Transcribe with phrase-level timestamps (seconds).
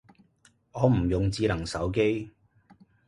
[0.71, 2.31] 我唔用智能手機